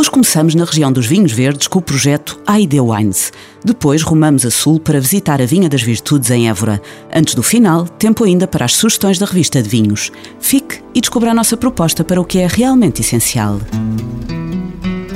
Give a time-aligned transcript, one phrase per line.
[0.00, 3.34] Hoje começamos na região dos vinhos verdes com o projeto AID Wines.
[3.62, 6.80] Depois rumamos a sul para visitar a Vinha das Virtudes em Évora.
[7.14, 10.10] Antes do final, tempo ainda para as sugestões da revista de vinhos.
[10.40, 13.60] Fique e descubra a nossa proposta para o que é realmente essencial.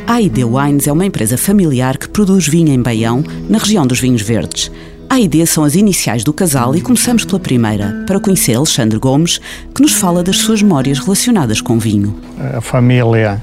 [0.06, 4.20] AID Wines é uma empresa familiar que produz vinho em Baião, na região dos vinhos
[4.20, 4.70] verdes.
[5.08, 9.40] AID são as iniciais do casal e começamos pela primeira, para conhecer Alexandre Gomes,
[9.74, 12.14] que nos fala das suas memórias relacionadas com vinho.
[12.54, 13.42] A família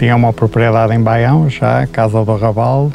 [0.00, 2.94] tinha uma propriedade em Baião, já, Casa do Rabaldo,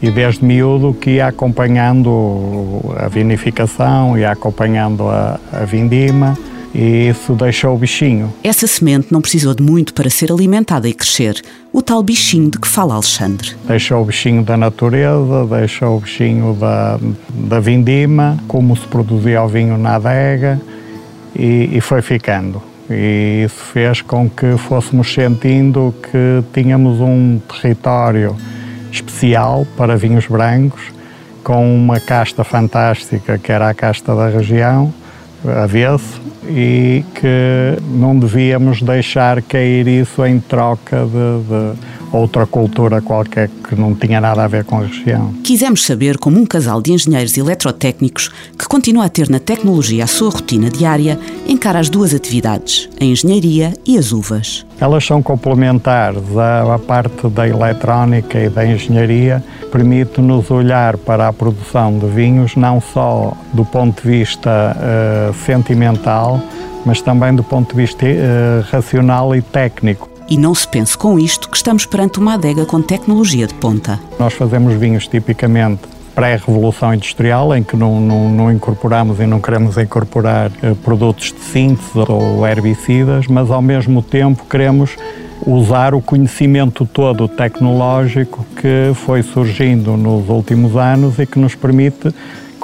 [0.00, 6.38] e desde miúdo que ia acompanhando a vinificação, ia acompanhando a, a vindima,
[6.72, 8.32] e isso deixou o bichinho.
[8.44, 11.42] Essa semente não precisou de muito para ser alimentada e crescer.
[11.72, 13.50] O tal bichinho de que fala Alexandre.
[13.66, 19.48] Deixou o bichinho da natureza, deixou o bichinho da, da vindima, como se produzia o
[19.48, 20.60] vinho na adega,
[21.34, 28.36] e, e foi ficando e isso fez com que fôssemos sentindo que tínhamos um território
[28.92, 30.82] especial para vinhos brancos,
[31.42, 34.92] com uma casta fantástica que era a casta da região,
[35.62, 43.48] avesso, e que não devíamos deixar cair isso em troca de, de outra cultura qualquer
[43.48, 45.32] que não tinha nada a ver com a região.
[45.42, 50.06] Quisemos saber como um casal de engenheiros eletrotécnicos que continua a ter na tecnologia a
[50.06, 54.64] sua rotina diária encara as duas atividades, a engenharia e as uvas.
[54.80, 56.36] Elas são complementares.
[56.36, 62.56] A, a parte da eletrónica e da engenharia permite-nos olhar para a produção de vinhos
[62.56, 66.40] não só do ponto de vista uh, sentimental,
[66.84, 70.13] mas também do ponto de vista uh, racional e técnico.
[70.34, 74.00] E não se pense com isto que estamos perante uma adega com tecnologia de ponta.
[74.18, 79.78] Nós fazemos vinhos tipicamente pré-revolução industrial, em que não, não, não, incorporamos e não queremos
[79.78, 84.96] incorporar eh, produtos de síntese ou herbicidas, mas ao mesmo tempo queremos
[85.46, 92.12] usar o conhecimento todo tecnológico que foi surgindo nos últimos anos e que nos permite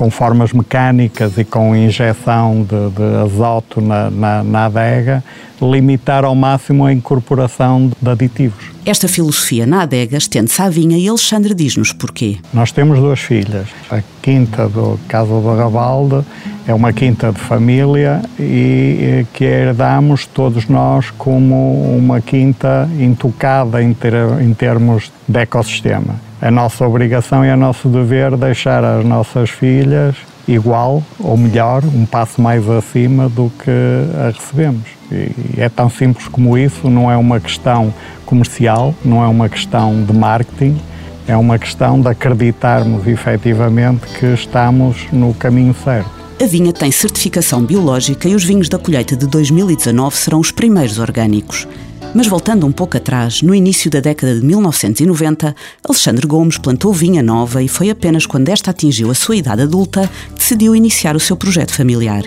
[0.01, 5.23] com formas mecânicas e com injeção de, de azoto na, na, na adega,
[5.61, 8.65] limitar ao máximo a incorporação de aditivos.
[8.85, 12.39] Esta filosofia na adega estende-se à vinha e Alexandre diz-nos porquê.
[12.53, 13.69] Nós temos duas filhas.
[13.91, 16.25] A quinta do Casa do Rabalde
[16.67, 23.93] é uma quinta de família e que herdamos todos nós como uma quinta intocada em,
[23.93, 26.15] ter, em termos de ecossistema.
[26.41, 30.17] A nossa obrigação e a nosso dever deixar as nossas filhas
[30.47, 33.71] igual ou melhor, um passo mais acima do que
[34.19, 34.89] a recebemos.
[35.11, 37.93] E é tão simples como isso, não é uma questão
[38.25, 40.81] comercial, não é uma questão de marketing,
[41.27, 46.11] é uma questão de acreditarmos efetivamente que estamos no caminho certo.
[46.43, 50.99] A vinha tem certificação biológica e os vinhos da colheita de 2019 serão os primeiros
[50.99, 51.69] orgânicos.
[52.13, 55.55] Mas voltando um pouco atrás, no início da década de 1990,
[55.85, 60.11] Alexandre Gomes plantou vinha nova e foi apenas quando esta atingiu a sua idade adulta
[60.37, 62.25] decidiu iniciar o seu projeto familiar.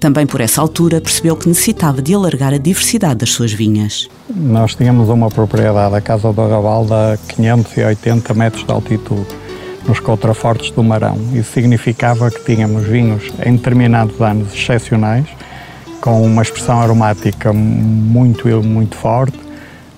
[0.00, 4.08] Também por essa altura percebeu que necessitava de alargar a diversidade das suas vinhas.
[4.34, 9.26] Nós tínhamos uma propriedade, a Casa do Arrabal, a 580 metros de altitude,
[9.86, 11.18] nos contrafortes do Marão.
[11.34, 15.26] Isso significava que tínhamos vinhos em determinados anos excepcionais,
[16.00, 19.38] com uma expressão aromática muito, muito forte,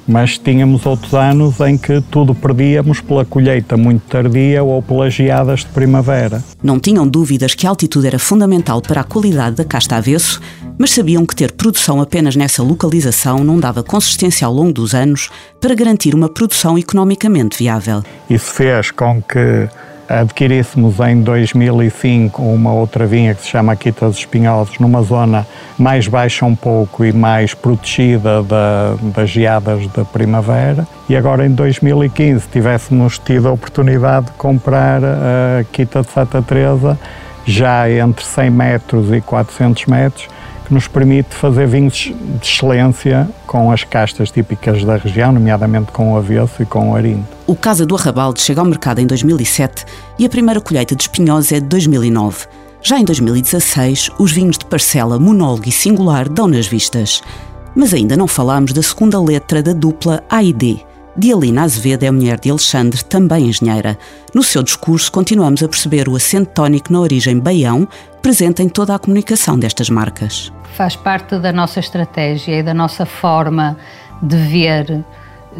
[0.06, 5.60] mas tínhamos outros anos em que tudo perdíamos pela colheita muito tardia ou pelas geadas
[5.60, 6.42] de primavera.
[6.62, 10.41] Não tinham dúvidas que a altitude era fundamental para a qualidade da casta avesso,
[10.78, 15.28] mas sabiam que ter produção apenas nessa localização não dava consistência ao longo dos anos
[15.61, 18.02] para garantir uma produção economicamente viável.
[18.31, 19.69] Isso fez com que
[20.08, 25.46] adquiríssemos em 2005 uma outra vinha que se chama Quita dos Espinhosos, numa zona
[25.78, 30.87] mais baixa um pouco e mais protegida da, das geadas da primavera.
[31.08, 36.99] E agora em 2015 tivéssemos tido a oportunidade de comprar a Quita de Santa Teresa
[37.44, 40.28] já entre 100 metros e 400 metros
[40.69, 46.12] que nos permite fazer vinhos de excelência com as castas típicas da região, nomeadamente com
[46.12, 47.26] o avesso e com o arindo.
[47.47, 49.87] O Casa do Arrabalde chega ao mercado em 2007
[50.19, 52.47] e a primeira colheita de espinhós é de 2009.
[52.82, 57.23] Já em 2016, os vinhos de parcela monólogo e singular dão nas vistas.
[57.75, 60.87] Mas ainda não falámos da segunda letra da dupla AID,
[61.19, 63.99] Dialina Azevedo é mulher de Alexandre, também engenheira.
[64.32, 67.88] No seu discurso, continuamos a perceber o acento tónico na origem baião,
[68.23, 70.53] presente em toda a comunicação destas marcas.
[70.78, 73.76] Faz parte da nossa estratégia e da nossa forma
[74.22, 75.04] de ver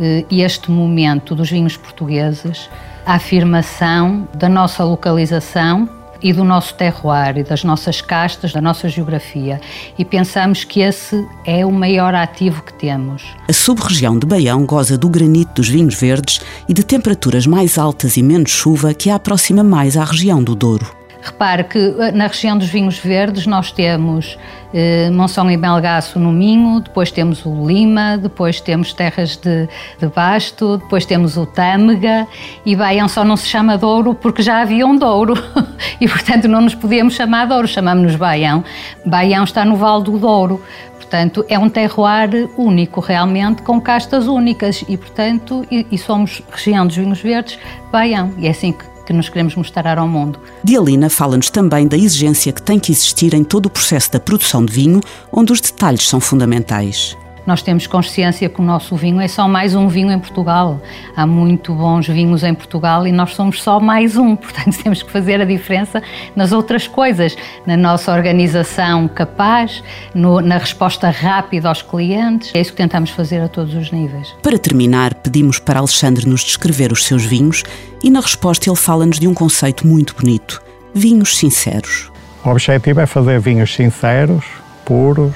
[0.01, 2.71] eh, este momento dos vinhos portugueses,
[3.05, 5.89] a afirmação da nossa localização
[6.23, 9.61] e do nosso terroir e das nossas castas, da nossa geografia.
[9.99, 13.25] E pensamos que esse é o maior ativo que temos.
[13.49, 18.17] A sub-região de Baião goza do granito dos vinhos verdes e de temperaturas mais altas
[18.17, 20.98] e menos chuva que a aproxima mais à região do Douro.
[21.21, 24.39] Repare que eh, na região dos vinhos verdes nós temos
[24.73, 29.69] eh, Monção e Belgaço no Minho, depois temos o Lima, depois temos terras de,
[29.99, 32.27] de Basto, depois temos o Tâmega
[32.65, 35.35] e Baião só não se chama Douro porque já havia um Douro
[36.01, 38.63] e portanto não nos podíamos chamar Douro, chamamos-nos Baião.
[39.05, 40.63] Baião está no Vale do Douro.
[41.09, 46.87] Portanto, é um terroir único, realmente, com castas únicas e, portanto, e, e somos região
[46.87, 47.59] dos vinhos verdes,
[47.91, 48.31] Baião.
[48.37, 50.39] E é assim que que nos queremos mostrar ao mundo.
[50.63, 54.63] Dialina fala-nos também da exigência que tem que existir em todo o processo da produção
[54.63, 55.01] de vinho,
[55.33, 57.17] onde os detalhes são fundamentais.
[57.49, 60.83] Nós temos consciência que o nosso vinho é só mais um vinho em Portugal.
[61.17, 65.11] Há muito bons vinhos em Portugal e nós somos só mais um, portanto temos que
[65.11, 66.03] fazer a diferença
[66.37, 67.35] nas outras coisas,
[67.67, 69.83] na nossa organização capaz,
[70.15, 72.51] no, na resposta rápida aos clientes.
[72.55, 74.37] É isso que tentamos fazer a todos os níveis.
[74.43, 77.63] Para terminar, pedimos para Alexandre nos descrever os seus vinhos
[78.05, 80.61] e na resposta ele fala-nos de um conceito muito bonito:
[80.93, 82.13] vinhos sinceros.
[82.45, 84.45] O objetivo é fazer vinhos sinceros,
[84.85, 85.33] puros,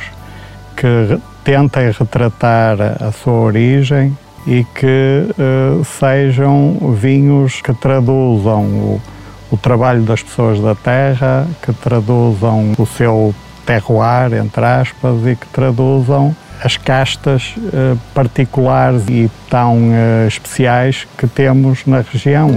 [0.77, 4.17] que tentem retratar a sua origem
[4.47, 9.03] e que uh, sejam vinhos que traduzam o,
[9.51, 13.35] o, trabalho das pessoas da terra, que traduzam o seu
[13.65, 21.27] terroir, entre aspas, e que traduzam as castas uh, particulares e tão uh, especiais que
[21.27, 22.49] temos na região.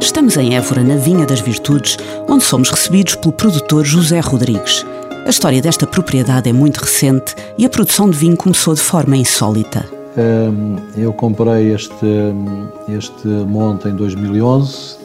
[0.00, 1.96] Estamos em Évora, na Vinha das Virtudes,
[2.28, 4.84] onde somos recebidos pelo produtor José Rodrigues.
[5.24, 9.16] A história desta propriedade é muito recente e a produção de vinho começou de forma
[9.16, 9.88] insólita.
[10.96, 12.06] Eu comprei este,
[12.88, 14.96] este monte em 2011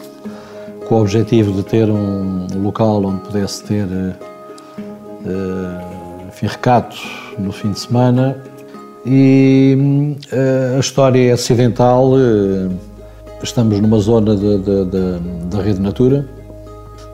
[0.87, 3.87] com o objetivo de ter um local onde pudesse ter
[5.25, 5.85] eh,
[6.29, 6.97] enfim, recato
[7.37, 8.35] no fim de semana
[9.05, 12.13] e eh, a história é acidental.
[12.17, 12.69] Eh,
[13.43, 16.36] estamos numa zona da Rede Natura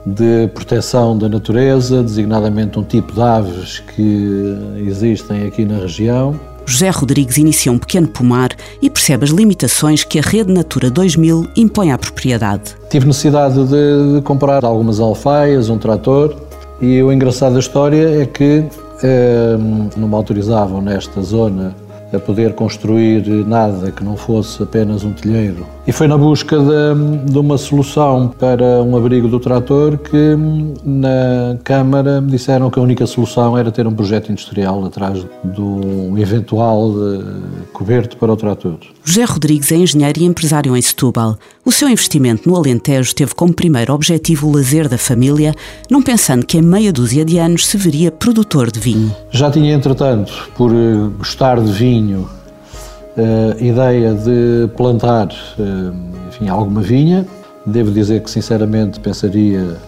[0.06, 4.56] de proteção da natureza, designadamente um tipo de aves que
[4.86, 6.38] existem aqui na região.
[6.66, 11.48] José Rodrigues inicia um pequeno pomar e percebe as limitações que a Rede Natura 2000
[11.56, 12.74] impõe à propriedade.
[12.88, 16.34] Tive necessidade de, de comprar algumas alfaias, um trator,
[16.80, 18.64] e o engraçado da história é que
[19.02, 19.56] eh,
[19.96, 21.74] não me autorizavam nesta zona
[22.14, 25.66] a poder construir nada que não fosse apenas um telheiro.
[25.86, 30.34] E foi na busca de, de, uma solução para um abrigo do trator que
[30.82, 35.60] na Câmara me disseram que a única solução era ter um projeto industrial atrás de
[35.60, 38.78] um eventual eh, coberto para o trator.
[39.04, 41.36] José Rodrigues é engenheiro e empresário em Setúbal.
[41.66, 45.54] O seu investimento no Alentejo teve como primeiro objetivo o lazer da família,
[45.90, 49.14] não pensando que em meia dúzia de anos se veria produtor de vinho.
[49.30, 55.92] Já tinha, entretanto, por eh, gostar de vinho, a eh, ideia de plantar eh,
[56.28, 57.26] enfim, alguma vinha.
[57.64, 59.78] Devo dizer que, sinceramente, pensaria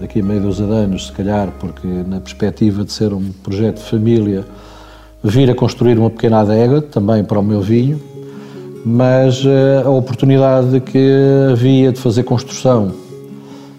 [0.00, 3.76] daqui a meia dúzia de anos, se calhar, porque na perspectiva de ser um projeto
[3.76, 4.46] de família,
[5.22, 8.00] vir a construir uma pequena adega, também para o meu vinho,
[8.82, 9.44] mas
[9.84, 12.92] a oportunidade que havia de fazer construção,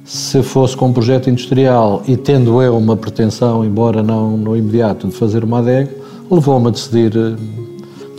[0.05, 5.07] se fosse com um projeto industrial e tendo eu uma pretensão, embora não no imediato,
[5.07, 5.89] de fazer uma adega,
[6.29, 7.13] levou-me a decidir,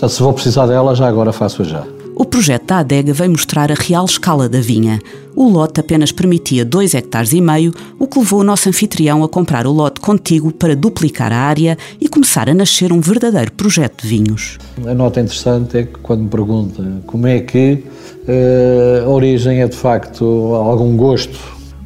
[0.03, 1.85] portanto, se vou precisar dela, já agora faço-a já.
[2.15, 5.01] O projeto da adega veio mostrar a real escala da vinha.
[5.35, 9.29] O lote apenas permitia 2 hectares e meio, o que levou o nosso anfitrião a
[9.29, 14.03] comprar o lote contíguo para duplicar a área e começar a nascer um verdadeiro projeto
[14.03, 14.59] de vinhos.
[14.85, 17.85] A nota interessante é que quando me pergunta como é que
[18.29, 21.39] uh, a origem é de facto algum gosto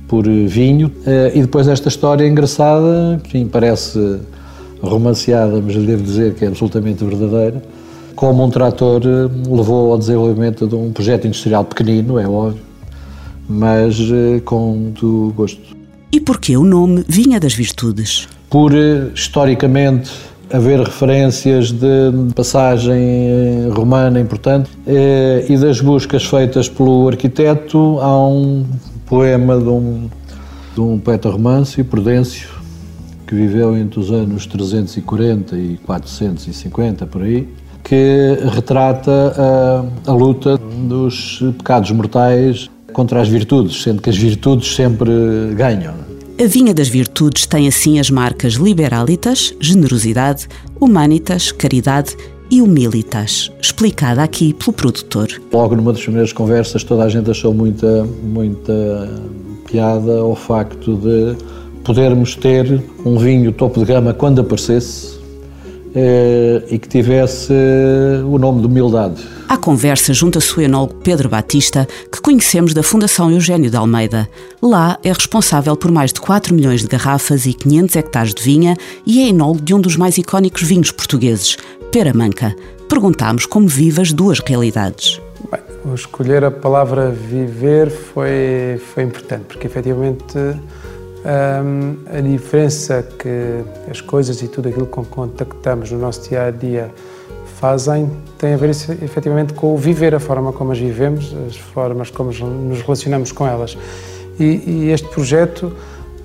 [0.08, 4.18] por vinho uh, e depois esta história engraçada, enfim, parece
[4.82, 7.75] romanceada, mas devo dizer que é absolutamente verdadeira
[8.16, 12.62] como um trator eh, levou ao desenvolvimento de um projeto industrial pequenino, é óbvio,
[13.46, 15.76] mas eh, com muito gosto.
[16.10, 18.26] E porquê o nome Vinha das Virtudes?
[18.48, 20.10] Por, eh, historicamente,
[20.50, 28.64] haver referências de passagem romana importante e das buscas feitas pelo arquiteto, há um
[29.06, 30.08] poema de um,
[30.72, 32.48] de um poeta româncio, Prudêncio,
[33.26, 37.48] que viveu entre os anos 340 e 450, por aí,
[37.86, 44.74] que retrata a, a luta dos pecados mortais contra as virtudes, sendo que as virtudes
[44.74, 45.10] sempre
[45.54, 45.94] ganham.
[46.38, 50.48] A Vinha das Virtudes tem assim as marcas Liberalitas, generosidade,
[50.80, 52.16] Humanitas, caridade
[52.50, 55.28] e Humilitas, explicada aqui pelo produtor.
[55.52, 59.08] Logo numa das primeiras conversas, toda a gente achou muita, muita
[59.70, 61.36] piada ao facto de
[61.84, 65.15] podermos ter um vinho topo de gama quando aparecesse
[66.68, 67.52] e que tivesse
[68.28, 69.22] o nome de humildade.
[69.48, 74.28] À conversa junta-se o enólogo Pedro Batista, que conhecemos da Fundação Eugênio de Almeida.
[74.60, 78.76] Lá é responsável por mais de 4 milhões de garrafas e 500 hectares de vinha
[79.06, 81.56] e é enólogo de um dos mais icónicos vinhos portugueses,
[81.92, 82.54] Peramanca.
[82.88, 85.20] Perguntámos como vive as duas realidades.
[85.50, 90.36] Bem, escolher a palavra viver foi, foi importante, porque efetivamente
[91.26, 96.44] um, a diferença que as coisas e tudo aquilo com que contactamos no nosso dia
[96.44, 96.90] a dia
[97.58, 102.10] fazem tem a ver efetivamente com o viver, a forma como as vivemos, as formas
[102.10, 103.76] como nos relacionamos com elas.
[104.38, 105.72] E, e este projeto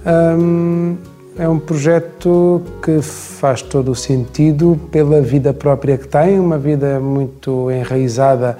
[0.05, 0.97] um,
[1.37, 6.99] é um projeto que faz todo o sentido pela vida própria que tem, uma vida
[6.99, 8.57] muito enraizada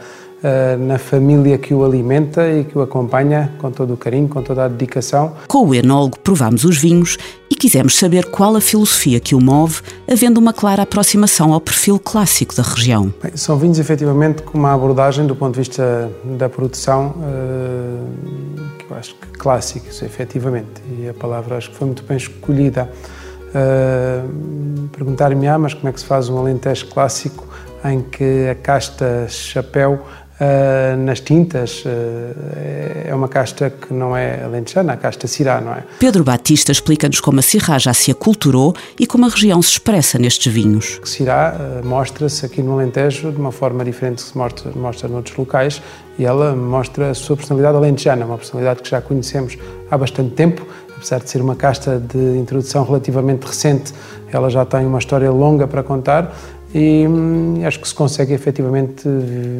[0.79, 4.65] na família que o alimenta e que o acompanha com todo o carinho, com toda
[4.65, 5.33] a dedicação.
[5.48, 7.17] Com o enólogo provámos os vinhos
[7.50, 12.00] e quisemos saber qual a filosofia que o move, havendo uma clara aproximação ao perfil
[12.00, 13.13] clássico da região.
[13.21, 18.91] Bem, são vinhos efetivamente com uma abordagem do ponto de vista da produção uh, que
[18.91, 22.89] eu acho que clássicos, efetivamente, e a palavra acho que foi muito bem escolhida.
[23.50, 27.48] Uh, Perguntar-me, ah, mas como é que se faz um alentejo clássico
[27.83, 30.05] em que a casta chapéu
[30.41, 31.86] Uh, nas tintas.
[31.86, 31.91] Uh,
[33.05, 35.83] é uma casta que não é alentejana, a casta Cirá, não é?
[36.00, 40.17] Pedro Batista explica-nos como a Cirrá já se aculturou e como a região se expressa
[40.17, 41.00] nestes vinhos.
[41.03, 45.38] Cirá uh, mostra-se aqui no Alentejo de uma forma diferente que se mostra, mostra noutros
[45.38, 45.79] locais
[46.17, 49.57] e ela mostra a sua personalidade alentejana, uma personalidade que já conhecemos
[49.91, 53.93] há bastante tempo, apesar de ser uma casta de introdução relativamente recente,
[54.31, 56.33] ela já tem uma história longa para contar
[56.73, 59.03] e hum, acho que se consegue efetivamente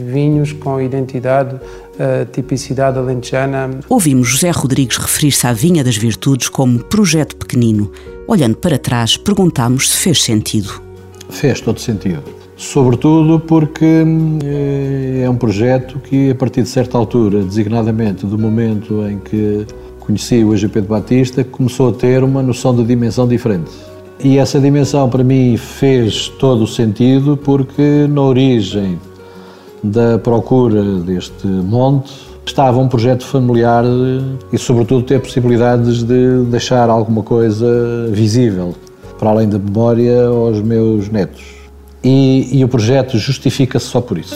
[0.06, 3.70] vinhos com identidade, uh, tipicidade alentejana.
[3.90, 7.92] Ouvimos José Rodrigues referir-se à Vinha das Virtudes como projeto pequenino.
[8.28, 10.82] Olhando para trás, perguntámos se fez sentido.
[11.30, 12.24] Fez todo sentido.
[12.56, 14.40] Sobretudo porque hum,
[15.22, 19.66] é um projeto que, a partir de certa altura, designadamente do momento em que
[20.00, 23.72] conheci o EGP de Batista, começou a ter uma noção de dimensão diferente
[24.24, 29.00] e essa dimensão para mim fez todo o sentido porque na origem
[29.84, 32.12] da procura deste monte
[32.46, 33.84] estava um projeto familiar
[34.52, 38.76] e sobretudo ter possibilidades de deixar alguma coisa visível
[39.18, 41.44] para além da memória aos meus netos.
[42.04, 44.36] E, e o projeto justifica-se só por isso.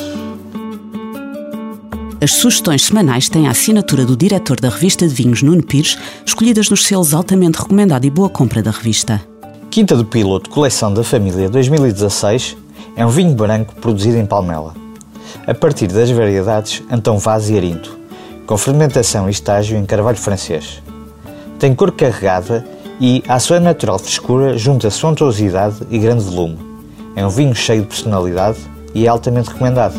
[2.21, 6.69] As sugestões semanais têm a assinatura do diretor da revista de vinhos Nuno Pires, escolhidas
[6.69, 9.34] nos selos altamente recomendado e boa compra da revista.
[9.75, 12.55] Quinta do Piloto Coleção da Família 2016
[12.95, 14.73] é um vinho branco produzido em Palmela,
[15.45, 17.99] a partir das variedades Antão Vaz e Arinto,
[18.47, 20.81] com fermentação e estágio em carvalho francês.
[21.59, 22.65] Tem cor carregada
[23.01, 26.57] e, à sua natural frescura, junta suntuosidade e grande volume.
[27.13, 28.59] É um vinho cheio de personalidade
[28.93, 29.95] e é altamente recomendado.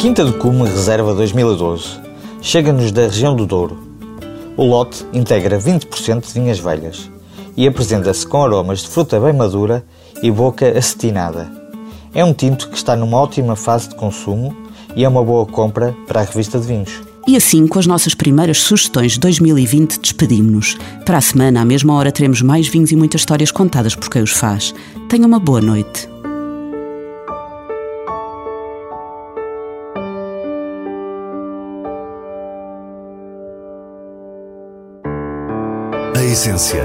[0.00, 1.90] Quinta do Cume Reserva 2012
[2.42, 3.78] chega-nos da região do Douro.
[4.56, 7.08] O lote integra 20% de vinhas velhas
[7.56, 9.84] e apresenta-se com aromas de fruta bem madura
[10.22, 11.50] e boca acetinada.
[12.14, 14.54] É um tinto que está numa ótima fase de consumo
[14.96, 17.00] e é uma boa compra para a revista de vinhos.
[17.26, 20.76] E assim, com as nossas primeiras sugestões de 2020, despedimos-nos.
[21.04, 24.22] Para a semana, à mesma hora, teremos mais vinhos e muitas histórias contadas por quem
[24.22, 24.74] os faz.
[25.08, 26.08] Tenha uma boa noite.
[36.16, 36.84] A essência